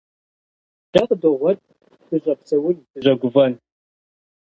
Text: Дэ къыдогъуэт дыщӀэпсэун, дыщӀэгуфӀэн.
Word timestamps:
Дэ 0.91 1.01
къыдогъуэт 1.07 1.59
дыщӀэпсэун, 2.07 2.77
дыщӀэгуфӀэн. 2.91 3.53